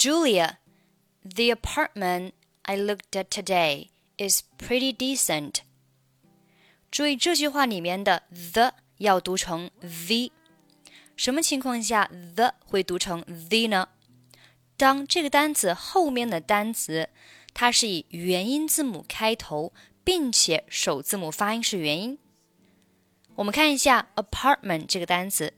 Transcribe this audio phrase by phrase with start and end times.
[0.00, 0.56] Julia,
[1.22, 2.32] the apartment
[2.64, 5.56] I looked at today is pretty decent.
[6.90, 8.22] 注意这句话里面的
[8.54, 10.32] the 要读成 the，
[11.16, 13.90] 什么情况下 the 会读成 the 呢？
[14.78, 17.10] 当这个单词后面的单词
[17.52, 22.18] 它是以元音字母开头，并且首字母发音是元音。
[23.34, 25.52] 我们看一下 apartment 这个单词，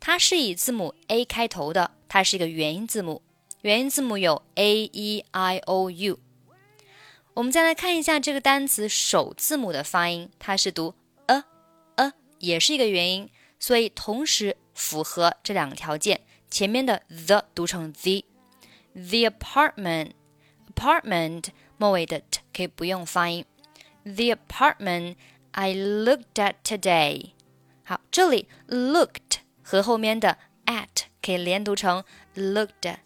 [0.00, 3.22] 它是以字母 a 开头的，它是一个元音字母，
[3.64, 6.18] 元音字母有 a e i o u。
[7.32, 10.94] 我们再来看一下这个单词首字母的发音，它是读
[11.28, 11.42] a
[11.96, 16.20] a，也是一个元音，所以同时符合这两个条件。
[16.50, 20.10] 前面的 the 读成 the，the apartment
[20.74, 21.46] apartment
[21.78, 23.46] 末尾的 t 可以不用发音。
[24.02, 25.16] The apartment
[25.52, 27.30] I looked at today。
[27.82, 32.04] 好，这里 looked 和后面的 at 可以连读成
[32.36, 32.96] looked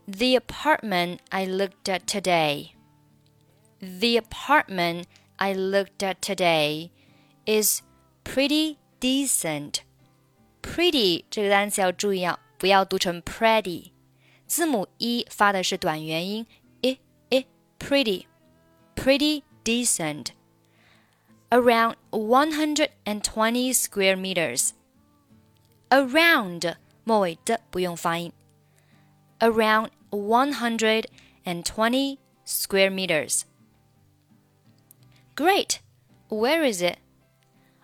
[0.06, 2.72] The apartment I looked at today.
[3.80, 5.06] The apartment
[5.38, 6.90] I looked at today
[7.46, 7.82] is
[8.26, 9.84] pretty decent.
[10.62, 13.92] Pretty 这个单词要注意啊，不要读成 pretty，
[14.46, 16.46] 字母 e 发的是短元音
[16.82, 17.46] i i
[17.80, 18.26] pretty
[18.96, 20.32] pretty decent.
[21.54, 24.74] Around 120 square meters.
[25.90, 28.32] Around 末尾的不用发音。
[29.40, 31.06] Around one hundred
[31.44, 33.46] and twenty square meters.
[35.36, 35.80] Great.
[36.30, 36.98] Where is it?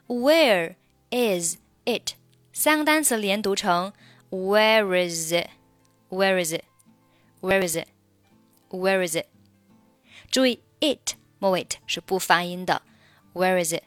[0.08, 0.75] Where
[1.09, 2.14] is it?
[2.53, 3.94] 三个单词连读成
[4.30, 5.50] Where is it?
[6.09, 6.64] Where is it?
[7.42, 7.88] Where is it?
[8.70, 9.25] Where is it?
[10.30, 12.81] 注意 it 末尾是不发音的。
[13.34, 13.84] Where is it?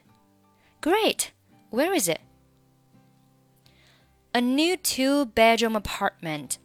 [0.81, 1.31] Great.
[1.71, 2.19] Where is it?
[4.33, 6.57] A new two-bedroom apartment.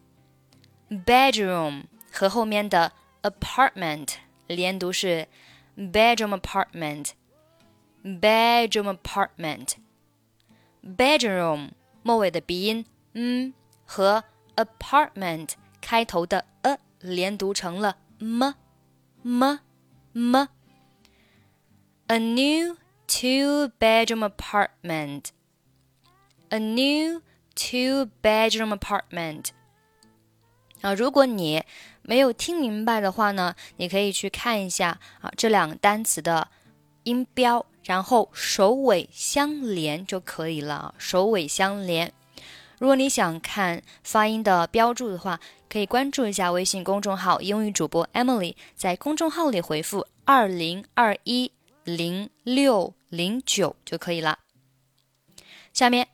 [0.91, 4.17] Bedroom 和后面的 apartment
[4.47, 5.27] 连读是
[5.77, 7.13] bedroom apartment.
[8.05, 9.75] Bedroom apartment.
[10.83, 11.71] Bedroom
[12.03, 12.85] 末尾的鼻音
[13.15, 13.55] 嗯
[13.87, 14.23] 和
[14.57, 18.53] apartment 开头的 a 连读成了 m
[19.23, 19.59] m
[20.13, 20.49] m。
[22.12, 22.76] A new
[23.06, 25.26] two-bedroom apartment.
[26.50, 27.22] A new
[27.54, 29.50] two-bedroom apartment。
[30.82, 31.64] 啊，如果你
[32.02, 36.48] 没有听明白的话呢，你可以去看一下啊这两个单词的
[37.04, 40.96] 音标，然后首尾相连就可以了。
[40.98, 42.12] 首尾相连。
[42.80, 45.40] 如果你想看发音的标注的话，
[45.70, 51.52] 可以关注一下微信公众号“英语主播 Emily”，在公众号里回复“二零二一
[51.85, 54.39] 零六零九”就可以了。
[55.73, 56.09] 下面。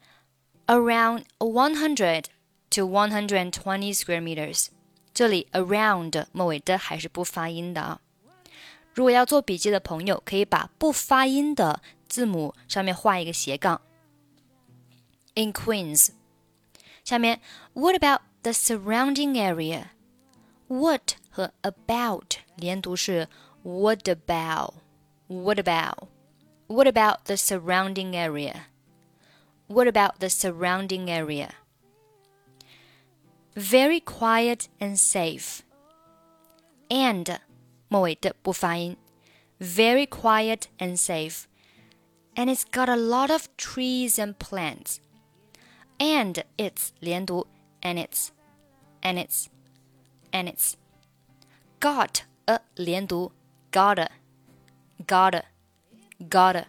[0.70, 2.26] around 100
[2.70, 4.68] to 120 square meters。
[5.12, 8.00] 这里 around 末尾的还是不发音的啊。
[8.94, 13.80] 如果要做笔记的朋友，可以把不发音的字母上面画一个斜杠。
[15.34, 16.10] In Queens，
[17.02, 17.40] 下面
[17.72, 19.86] What about the surrounding area?
[20.68, 23.28] What 和 about 连读是
[23.64, 24.74] What about?
[25.28, 26.08] What about?
[26.66, 28.66] What about the surrounding area?
[29.66, 31.54] What about the surrounding area?
[33.54, 35.62] Very quiet and safe.
[36.88, 37.38] And
[37.88, 38.96] 末尾的不发音.
[39.58, 41.44] Very quiet and safe.
[42.34, 45.00] And it's got a lot of trees and plants.
[45.98, 47.46] And it's 连读
[47.82, 48.30] and it's
[49.02, 49.48] and it's
[50.32, 50.74] and it's
[51.80, 53.32] got a 连读
[53.70, 54.08] gotta
[55.06, 55.42] gotta
[56.28, 56.66] gotta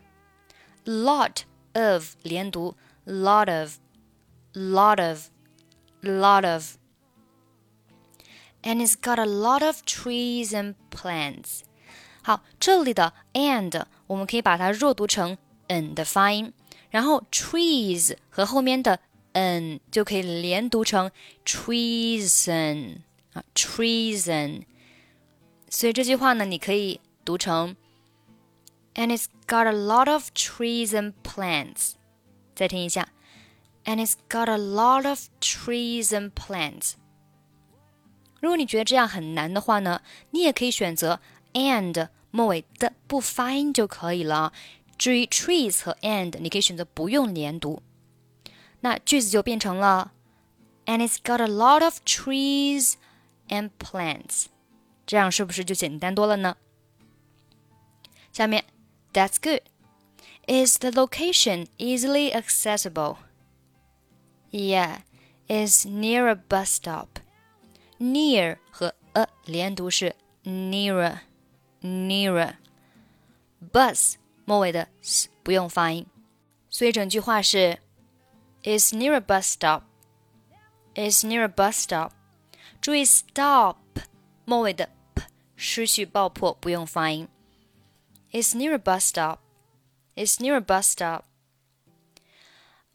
[0.86, 1.44] lot
[1.74, 3.78] of 连读 lot of,
[4.54, 5.30] lot of,
[6.02, 6.78] lot of.
[8.64, 11.62] And it's got a lot of trees and plants.
[12.22, 15.38] 好，这里的 and 我们可以把它弱读成
[15.68, 16.54] n 的发音，
[16.92, 19.00] 然后 trees 和后面的
[19.32, 21.10] n 就可以连读成
[21.44, 22.98] treason
[23.34, 24.64] 啊，treason。
[25.68, 27.76] 所以这句话呢，你可以读成
[28.96, 31.94] And it's got a lot of trees and plants.
[32.54, 33.08] 再听一下，
[33.86, 36.94] and it's got a lot of trees and plants。
[38.42, 40.02] 如果你觉得这样很难的话呢，
[40.32, 41.22] 你也可以选择
[41.54, 44.52] and 末尾的不发音就可以了。
[44.98, 47.82] 至于 trees 和 and，你可以选择不用连读，
[48.82, 50.12] 那句子就变成了
[50.86, 52.96] and it's got a lot of trees
[53.48, 54.48] and plants。
[55.06, 56.58] 这样是不是就简单多了呢？
[58.32, 58.66] 下面
[59.16, 59.62] ，That's good。
[60.48, 63.18] Is the location easily accessible?
[64.52, 65.00] Yeah,
[65.48, 67.20] it's near a bus stop.
[68.00, 71.20] Near 和 a 连读是 nearer
[71.82, 74.16] nearer。bus
[74.46, 76.06] 末尾的 s 不用发音，
[76.70, 77.80] 所以整句话是
[78.64, 79.84] is near a bus stop.
[80.96, 82.12] Is near a bus stop.
[82.82, 83.78] 注意 stop
[84.44, 85.24] 末尾的 p
[85.56, 87.28] 失去爆破，不用发音。
[88.36, 89.40] Is near a bus stop.
[90.16, 91.26] Is near a bus stop.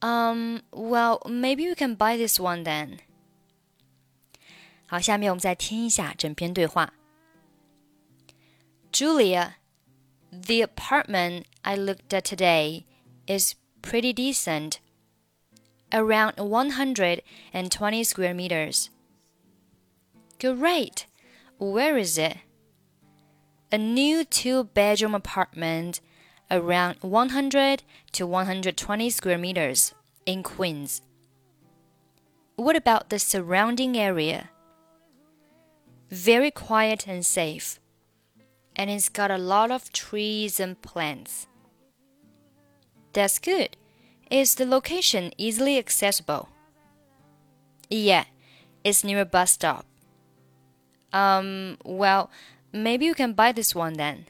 [0.03, 3.01] Um, well, maybe we can buy this one then.
[4.89, 6.93] 好，下面我们再听一下整篇对话。
[8.93, 9.55] Julia,
[10.31, 12.85] the apartment I looked at today
[13.27, 14.79] is pretty decent.
[15.91, 18.89] Around 120 square meters.
[20.39, 21.07] Great.
[21.59, 22.39] Where is it?
[23.74, 26.02] A new two bedroom apartment
[26.50, 29.94] around 100 to 120 square meters
[30.26, 31.02] in Queens.
[32.58, 34.50] What about the surrounding area?
[36.10, 37.80] Very quiet and safe.
[38.76, 41.48] And it's got a lot of trees and plants.
[43.14, 43.78] That's good.
[44.30, 46.50] Is the location easily accessible?
[47.90, 48.26] Yeah,
[48.84, 49.86] it's near a bus stop.
[51.14, 52.30] Um, well,
[52.74, 54.26] maybe you can buy this one then.